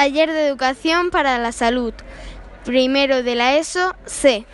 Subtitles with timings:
[0.00, 1.92] Taller de Educación para la Salud.
[2.64, 4.46] Primero de la ESO C.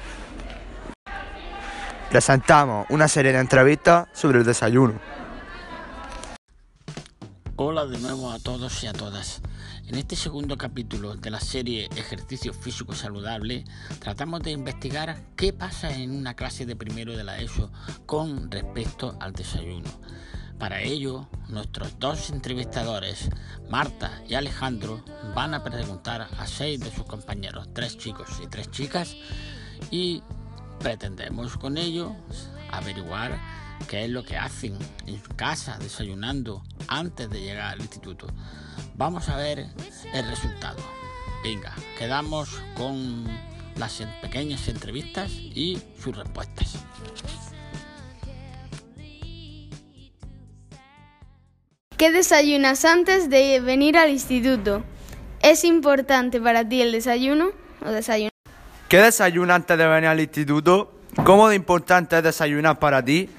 [2.11, 4.99] Presentamos una serie de entrevistas sobre el desayuno.
[7.55, 9.41] Hola de nuevo a todos y a todas.
[9.87, 13.63] En este segundo capítulo de la serie Ejercicio Físico Saludable
[14.01, 17.71] tratamos de investigar qué pasa en una clase de primero de la ESO
[18.05, 19.89] con respecto al desayuno.
[20.59, 23.29] Para ello, nuestros dos entrevistadores,
[23.69, 25.05] Marta y Alejandro,
[25.35, 29.17] van a preguntar a seis de sus compañeros, tres chicos y tres chicas,
[29.91, 30.23] y
[30.81, 32.17] pretendemos con ello
[32.71, 33.39] averiguar
[33.89, 38.27] qué es lo que hacen en casa desayunando antes de llegar al instituto.
[38.95, 39.69] Vamos a ver
[40.13, 40.79] el resultado.
[41.43, 43.25] Venga, quedamos con
[43.77, 46.79] las pequeñas entrevistas y sus respuestas.
[51.97, 54.85] ¿Qué desayunas antes de venir al instituto?
[55.41, 57.53] ¿Es importante para ti el desayuno
[57.83, 58.29] o desayuno?
[58.87, 60.93] ¿Qué desayunas antes de venir al instituto?
[61.25, 63.31] ¿Cómo de importante es desayunar para ti?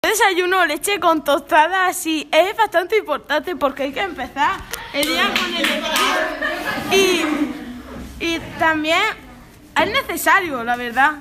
[0.00, 4.60] Desayuno leche con tostadas y es bastante importante porque hay que empezar
[4.92, 9.02] el día con el y, y también
[9.76, 11.14] es necesario, la verdad.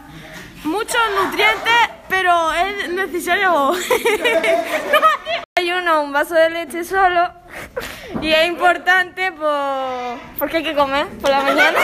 [0.63, 3.73] Muchos nutrientes, pero es necesario.
[6.11, 7.29] Un vaso de leche solo
[8.21, 10.19] y es importante por...
[10.37, 11.79] porque hay que comer por la mañana.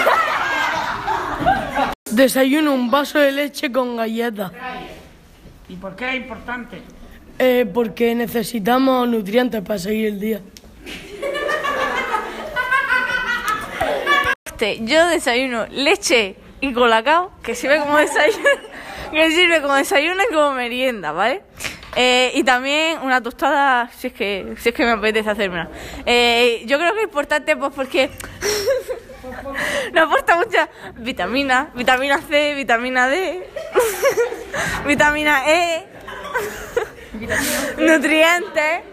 [2.11, 4.51] Desayuno un vaso de leche con galletas.
[5.69, 6.81] ¿Y por qué es importante?
[7.39, 10.41] Eh, porque necesitamos nutrientes para seguir el día.
[14.43, 18.49] Este, yo desayuno leche y colacao, que sirve como desayuno,
[19.09, 21.43] que sirve como desayuno y como merienda, ¿vale?
[21.99, 25.69] Eh, y también una tostada, si es que, si es que me apetece hacerme una.
[26.05, 28.11] Eh, yo creo que es importante pues porque
[29.93, 33.49] nos aporta mucha vitamina, vitamina C, vitamina D,
[34.85, 35.87] vitamina E,
[37.79, 38.83] nutrientes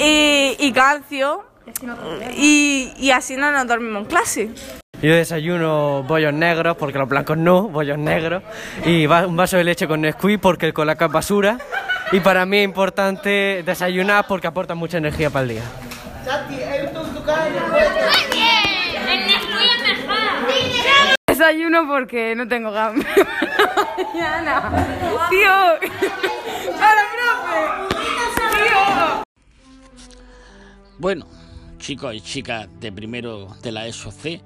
[0.00, 1.44] y, y calcio.
[2.36, 4.50] Y, y así no nos dormimos en clase.
[5.00, 8.42] Yo desayuno bollos negros porque los blancos no, bollos negros.
[8.84, 11.58] Y un vaso de leche con Nesquik porque el colaca es basura.
[12.12, 15.62] Y para mí es importante desayunar porque aporta mucha energía para el día.
[21.26, 23.08] Desayuno porque no tengo hambre.
[24.12, 24.86] Mañana.
[25.30, 25.48] Tío.
[26.78, 27.96] Para, profe.
[28.58, 29.22] Tío.
[30.98, 31.26] Bueno,
[31.78, 34.42] chicos y chicas de primero de la ESO C,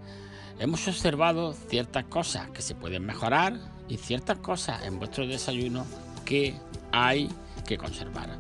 [0.61, 3.55] hemos observado ciertas cosas que se pueden mejorar
[3.89, 5.85] y ciertas cosas en vuestro desayuno
[6.25, 6.55] que
[6.93, 7.29] hay
[7.67, 8.39] que conservar.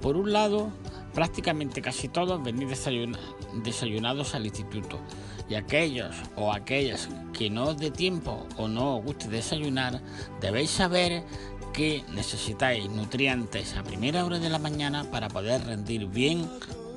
[0.00, 0.70] Por un lado,
[1.12, 3.18] prácticamente casi todos venís desayuna-
[3.64, 5.00] desayunados al instituto
[5.48, 10.00] y aquellos o aquellas que no os dé tiempo o no os guste desayunar,
[10.40, 11.24] debéis saber
[11.72, 16.48] que necesitáis nutrientes a primera hora de la mañana para poder rendir bien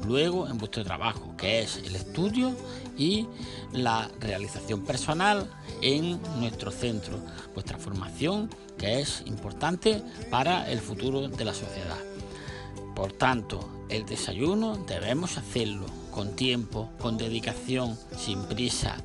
[0.06, 2.56] luego en vuestro trabajo, que es el estudio
[2.98, 3.28] y
[3.72, 5.50] la realización personal
[5.82, 7.20] en nuestro centro,
[7.54, 11.98] vuestra formación, que es importante para el futuro de la sociedad.
[12.96, 18.98] Por tanto, el desayuno debemos hacerlo con tiempo, con dedicación, sin prisa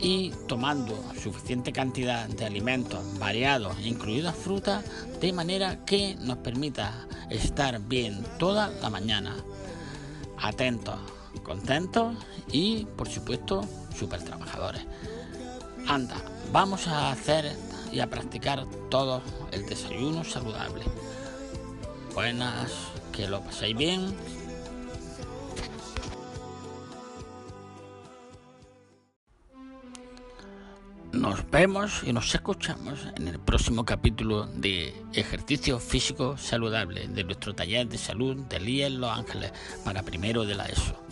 [0.00, 4.84] y tomando suficiente cantidad de alimentos variados, incluidas frutas,
[5.20, 9.34] de manera que nos permita estar bien toda la mañana.
[10.44, 10.98] Atentos,
[11.42, 12.14] contentos
[12.52, 14.82] y, por supuesto, super trabajadores.
[15.88, 16.16] Anda,
[16.52, 17.50] vamos a hacer
[17.90, 20.84] y a practicar todo el desayuno saludable.
[22.12, 22.70] Buenas,
[23.10, 24.14] que lo paséis bien.
[31.24, 37.54] Nos vemos y nos escuchamos en el próximo capítulo de Ejercicio Físico Saludable de nuestro
[37.54, 39.50] taller de salud de Lía en Los Ángeles
[39.86, 41.03] para primero de la ESO.